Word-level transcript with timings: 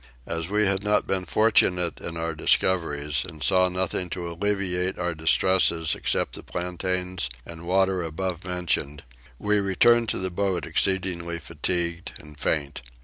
As 0.25 0.49
we 0.49 0.65
had 0.65 0.83
not 0.83 1.05
been 1.05 1.25
fortunate 1.25 2.01
in 2.01 2.17
our 2.17 2.33
discoveries, 2.33 3.23
and 3.23 3.43
saw 3.43 3.69
nothing 3.69 4.09
to 4.09 4.27
alleviate 4.31 4.97
our 4.97 5.13
distresses 5.13 5.93
except 5.93 6.33
the 6.33 6.41
plantains 6.41 7.29
and 7.45 7.67
water 7.67 8.01
above 8.01 8.43
mentioned, 8.43 9.03
we 9.37 9.59
returned 9.59 10.09
to 10.09 10.17
the 10.17 10.31
boat 10.31 10.65
exceedingly 10.65 11.37
fatigued 11.37 12.13
and 12.17 12.39
faint. 12.39 12.81